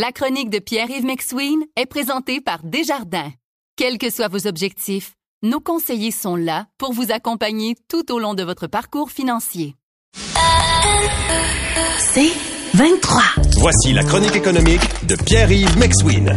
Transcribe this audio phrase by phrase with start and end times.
[0.00, 3.32] La chronique de Pierre-Yves McSween est présentée par Desjardins.
[3.74, 8.34] Quels que soient vos objectifs, nos conseillers sont là pour vous accompagner tout au long
[8.34, 9.74] de votre parcours financier.
[11.98, 12.30] C'est
[12.74, 13.22] 23.
[13.56, 16.32] Voici la chronique économique de Pierre-Yves McSween.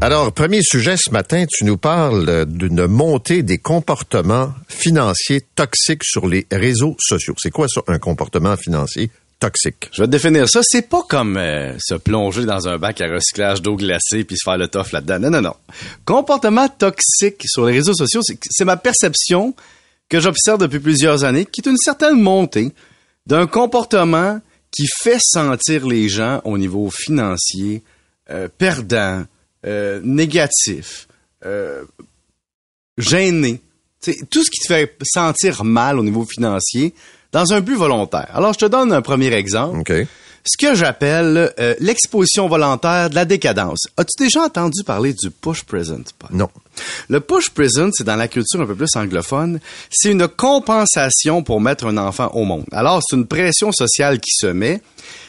[0.00, 6.26] Alors, premier sujet ce matin, tu nous parles d'une montée des comportements financiers toxiques sur
[6.26, 7.34] les réseaux sociaux.
[7.38, 9.10] C'est quoi ça, un comportement financier
[9.40, 9.88] toxique?
[9.92, 10.60] Je vais te définir ça.
[10.62, 14.44] C'est pas comme euh, se plonger dans un bac à recyclage d'eau glacée puis se
[14.44, 15.18] faire le tof là-dedans.
[15.18, 15.56] Non, non, non.
[16.04, 19.54] Comportement toxique sur les réseaux sociaux, c'est ma perception
[20.08, 22.72] que j'observe depuis plusieurs années, qui est une certaine montée
[23.26, 24.40] d'un comportement
[24.70, 27.82] qui fait sentir les gens au niveau financier
[28.30, 29.24] euh, perdant,
[29.66, 30.00] euh,
[31.44, 31.84] euh,
[32.98, 33.60] gêné.
[34.30, 36.94] tout ce qui te fait sentir mal au niveau financier
[37.32, 38.28] dans un but volontaire.
[38.34, 39.78] Alors, je te donne un premier exemple.
[40.42, 43.80] Ce que j'appelle euh, l'exposition volontaire de la décadence.
[43.98, 46.14] As-tu déjà entendu parler du push present?
[46.30, 46.48] Non.
[47.10, 51.60] Le push present, c'est dans la culture un peu plus anglophone, c'est une compensation pour
[51.60, 52.64] mettre un enfant au monde.
[52.72, 54.80] Alors, c'est une pression sociale qui se met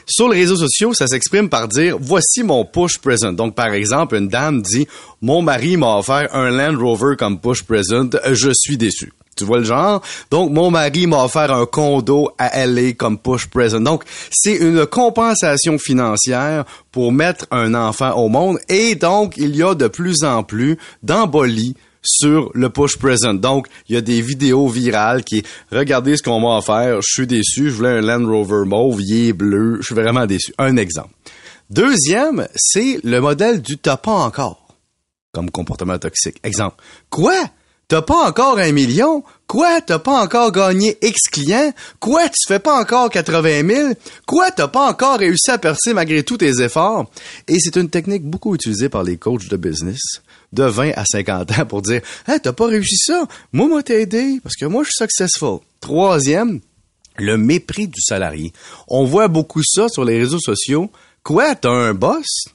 [0.08, 3.34] sur les réseaux sociaux, ça s'exprime par dire voici mon push present.
[3.34, 4.88] Donc par exemple, une dame dit
[5.22, 9.14] mon mari m'a offert un Land Rover comme push present, je suis déçu.
[9.36, 10.02] Tu vois le genre?
[10.30, 13.82] Donc, mon mari m'a offert un condo à LA comme push present.
[13.82, 18.60] Donc, c'est une compensation financière pour mettre un enfant au monde.
[18.68, 23.36] Et donc, il y a de plus en plus d'embolies sur le push present.
[23.36, 27.28] Donc, il y a des vidéos virales qui regardez ce qu'on m'a offert, je suis
[27.28, 30.54] déçu, je voulais un Land Rover mauve, il est bleu, je suis vraiment déçu.
[30.58, 31.14] Un exemple.
[31.70, 34.62] Deuxième, c'est le modèle du t'as pas encore
[35.32, 36.38] comme comportement toxique.
[36.44, 36.76] Exemple.
[37.10, 37.36] Quoi?
[37.92, 39.22] T'as pas encore un million?
[39.48, 39.82] Quoi?
[39.82, 41.74] T'as pas encore gagné X clients?
[42.00, 42.30] Quoi?
[42.30, 43.94] Tu fais pas encore 80 000?
[44.26, 44.50] Quoi?
[44.50, 47.12] T'as pas encore réussi à percer malgré tous tes efforts?
[47.50, 50.00] Et c'est une technique beaucoup utilisée par les coachs de business
[50.54, 53.28] de 20 à 50 ans pour dire Hey, t'as pas réussi ça?
[53.52, 55.60] Moi, moi, t'ai aidé parce que moi, je suis successful.
[55.82, 56.62] Troisième,
[57.18, 58.54] le mépris du salarié.
[58.88, 60.90] On voit beaucoup ça sur les réseaux sociaux.
[61.24, 61.56] Quoi?
[61.56, 62.46] T'as un boss?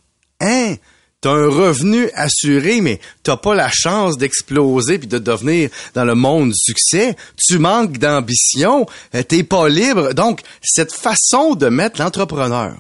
[0.41, 0.77] Hein?
[1.23, 6.15] T'as un revenu assuré, mais t'as pas la chance d'exploser puis de devenir dans le
[6.15, 7.17] monde du succès.
[7.37, 8.87] Tu manques d'ambition,
[9.27, 10.13] t'es pas libre.
[10.13, 12.77] Donc, cette façon de mettre l'entrepreneur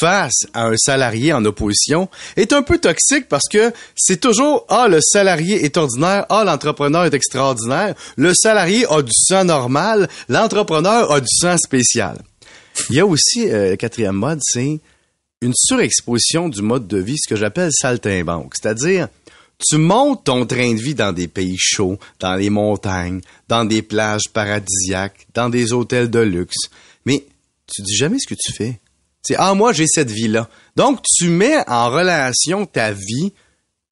[0.00, 4.88] face à un salarié en opposition est un peu toxique parce que c'est toujours ah
[4.88, 11.12] le salarié est ordinaire, ah l'entrepreneur est extraordinaire, le salarié a du sang normal, l'entrepreneur
[11.12, 12.18] a du sang spécial.
[12.90, 14.80] Il y a aussi euh, quatrième mode, c'est
[15.42, 19.08] une surexposition du mode de vie, ce que j'appelle saltimbanque, c'est-à-dire
[19.58, 23.82] tu montes ton train de vie dans des pays chauds, dans les montagnes, dans des
[23.82, 26.68] plages paradisiaques, dans des hôtels de luxe,
[27.04, 27.24] mais
[27.66, 28.80] tu dis jamais ce que tu fais.
[29.22, 30.48] C'est ah moi j'ai cette vie là.
[30.76, 33.32] Donc tu mets en relation ta vie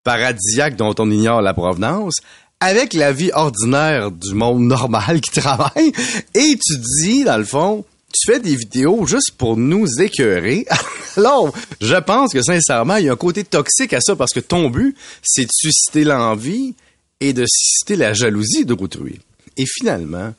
[0.04, 2.16] paradisiaque dont on ignore la provenance
[2.60, 5.92] avec la vie ordinaire du monde normal qui travaille
[6.34, 10.66] et tu dis dans le fond tu fais des vidéos juste pour nous écœurer?
[11.16, 14.40] Alors, je pense que sincèrement, il y a un côté toxique à ça parce que
[14.40, 16.74] ton but, c'est de susciter l'envie
[17.20, 19.20] et de susciter la jalousie d'autrui.
[19.56, 20.32] Et finalement,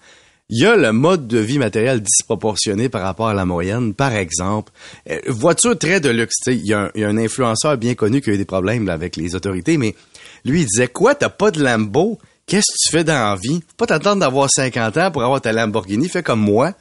[0.49, 3.93] il y a le mode de vie matériel disproportionné par rapport à la moyenne.
[3.95, 4.71] Par exemple,
[5.09, 6.35] euh, voiture très de luxe.
[6.47, 9.77] Il y, a un, influenceur bien connu qui a eu des problèmes avec les autorités,
[9.77, 9.95] mais
[10.43, 12.19] lui, il disait quoi, t'as pas de Lambo?
[12.45, 13.37] Qu'est-ce que tu fais dans la?
[13.37, 16.07] Faut pas t'attendre d'avoir 50 ans pour avoir ta Lamborghini.
[16.09, 16.73] Fais comme moi.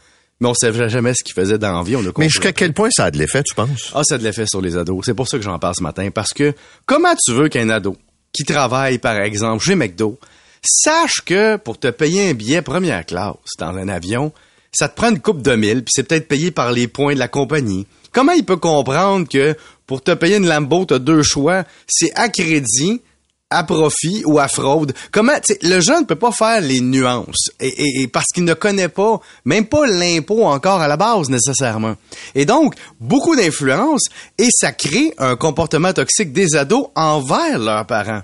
[0.45, 1.97] Mais on savait jamais ce qu'il faisait dans la vie.
[1.97, 3.91] On mais jusqu'à quel point ça a de l'effet, tu penses?
[3.95, 5.01] Ah, ça a de l'effet sur les ados.
[5.03, 6.11] C'est pour ça que j'en parle ce matin.
[6.15, 6.53] Parce que
[6.85, 7.97] comment tu veux qu'un ado
[8.31, 10.19] qui travaille, par exemple, chez McDo,
[10.63, 14.35] sache que pour te payer un billet première classe dans un avion,
[14.71, 17.19] ça te prend une coupe de mille, puis c'est peut-être payé par les points de
[17.19, 17.87] la compagnie.
[18.13, 19.57] Comment il peut comprendre que
[19.87, 23.01] pour te payer une Lambo, tu as deux choix, c'est à crédit,
[23.55, 24.93] à profit ou à fraude.
[25.13, 25.33] Comment
[25.63, 29.67] le jeune ne peut pas faire les nuances et, parce qu'il ne connaît pas même
[29.67, 31.97] pas l'impôt encore à la base nécessairement.
[32.35, 34.05] Et donc beaucoup d'influence
[34.39, 38.23] et ça crée un comportement toxique des ados envers leurs parents.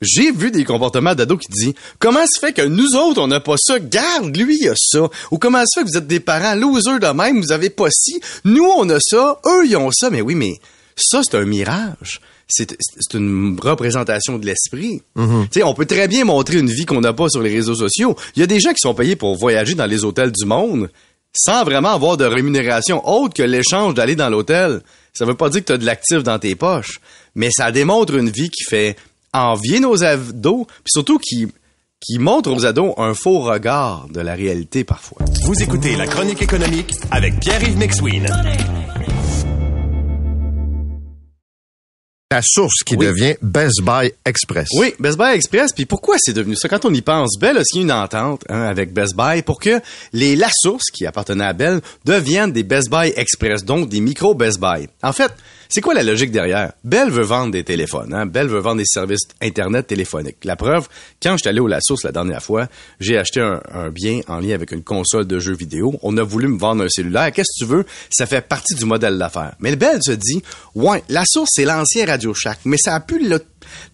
[0.00, 3.40] J'ai vu des comportements d'ados qui disent comment se fait que nous autres on n'a
[3.40, 3.78] pas ça?
[3.78, 7.00] Garde lui il a ça ou comment se fait que vous êtes des parents losers
[7.00, 7.40] de même?
[7.40, 8.20] Vous avez pas ci.
[8.44, 9.38] Nous on a ça.
[9.46, 10.58] Eux ils ont ça mais oui mais
[10.96, 15.02] ça c'est un mirage c'est une représentation de l'esprit.
[15.16, 15.64] Mm-hmm.
[15.64, 18.16] On peut très bien montrer une vie qu'on n'a pas sur les réseaux sociaux.
[18.36, 20.90] Il y a des gens qui sont payés pour voyager dans les hôtels du monde
[21.36, 24.82] sans vraiment avoir de rémunération autre que l'échange d'aller dans l'hôtel.
[25.12, 27.00] Ça veut pas dire que tu as de l'actif dans tes poches,
[27.34, 28.96] mais ça démontre une vie qui fait
[29.32, 31.48] envier nos ados, puis surtout qui,
[32.00, 35.24] qui montre aux ados un faux regard de la réalité parfois.
[35.42, 38.83] Vous écoutez La Chronique économique avec Pierre-Yves McSween.
[42.34, 43.06] La source qui Oui.
[43.06, 44.66] devient Best Buy Express.
[44.76, 45.70] Oui, Best Buy Express.
[45.72, 46.68] Puis pourquoi c'est devenu ça?
[46.68, 49.80] Quand on y pense, Bell a signé une entente hein, avec Best Buy pour que
[50.12, 54.34] les La Source, qui appartenaient à Bell, deviennent des Best Buy Express, donc des micro
[54.34, 54.88] Best Buy.
[55.04, 55.30] En fait,
[55.68, 56.72] c'est quoi la logique derrière?
[56.82, 58.12] Bell veut vendre des téléphones.
[58.12, 58.26] Hein?
[58.26, 60.44] Bell veut vendre des services Internet téléphoniques.
[60.44, 60.88] La preuve,
[61.22, 62.66] quand je suis allé au La Source la dernière fois,
[62.98, 65.98] j'ai acheté un, un bien en lien avec une console de jeux vidéo.
[66.02, 67.30] On a voulu me vendre un cellulaire.
[67.32, 67.84] Qu'est-ce que tu veux?
[68.10, 69.54] Ça fait partie du modèle d'affaires.
[69.60, 70.42] Mais Bell se dit,
[70.74, 72.23] ouais, La Source, c'est l'ancien Radio
[72.64, 73.00] Mais ça a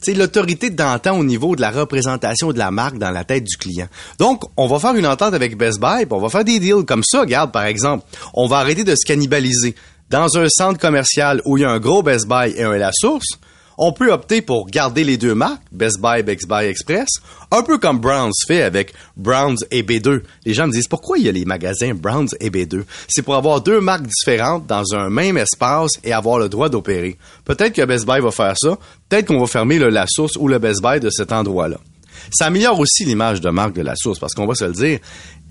[0.00, 3.56] sais, l'autorité d'antan au niveau de la représentation de la marque dans la tête du
[3.56, 3.88] client.
[4.18, 6.84] Donc, on va faire une entente avec Best Buy, puis on va faire des deals
[6.86, 7.20] comme ça.
[7.20, 8.04] Regarde, par exemple,
[8.34, 9.74] on va arrêter de se cannibaliser.
[10.10, 12.90] Dans un centre commercial où il y a un gros Best Buy et un La
[12.92, 13.38] Source,
[13.82, 17.08] on peut opter pour garder les deux marques, Best Buy, Best Buy Express,
[17.50, 20.20] un peu comme Browns fait avec Browns et B2.
[20.44, 22.84] Les gens me disent pourquoi il y a les magasins Browns et B2.
[23.08, 27.16] C'est pour avoir deux marques différentes dans un même espace et avoir le droit d'opérer.
[27.46, 28.78] Peut-être que Best Buy va faire ça,
[29.08, 31.78] peut-être qu'on va fermer La Source ou le Best Buy de cet endroit-là.
[32.30, 34.98] Ça améliore aussi l'image de marque de la source parce qu'on va se le dire.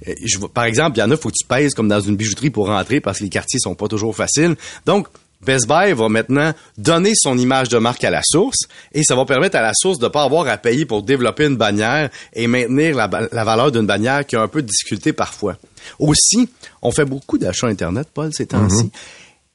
[0.07, 2.51] euh, par exemple, il y en a, faut que tu pèses comme dans une bijouterie
[2.51, 4.55] pour rentrer parce que les quartiers sont pas toujours faciles.
[4.85, 5.07] Donc,
[5.45, 8.57] Best Buy va maintenant donner son image de marque à la source
[8.93, 11.55] et ça va permettre à la source de pas avoir à payer pour développer une
[11.55, 15.55] bannière et maintenir la, valeur d'une bannière qui a un peu de difficulté parfois.
[15.97, 16.49] Aussi,
[16.81, 18.91] on fait beaucoup d'achats Internet, Paul, ces temps-ci.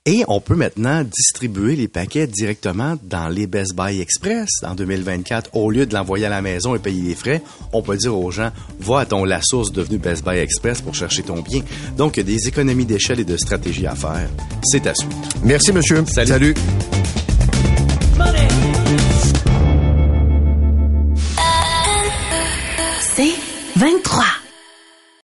[0.06, 5.56] Et on peut maintenant distribuer les paquets directement dans les Best Buy Express en 2024.
[5.56, 7.42] Au lieu de l'envoyer à la maison et payer les frais,
[7.72, 10.94] on peut dire aux gens, va à ton La Source devenu Best Buy Express pour
[10.94, 11.62] chercher ton bien.
[11.96, 14.28] Donc, il y a des économies d'échelle et de stratégie à faire.
[14.62, 15.16] C'est à suivre.
[15.42, 16.04] Merci, monsieur.
[16.04, 16.28] Salut.
[16.28, 16.54] Salut.